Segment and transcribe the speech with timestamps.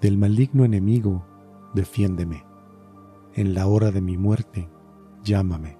[0.00, 1.24] Del maligno enemigo,
[1.74, 2.44] defiéndeme.
[3.34, 4.68] En la hora de mi muerte,
[5.24, 5.78] llámame.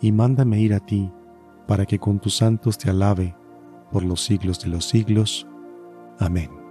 [0.00, 1.12] Y mándame ir a ti,
[1.66, 3.36] para que con tus santos te alabe
[3.90, 5.46] por los siglos de los siglos.
[6.18, 6.61] Amén.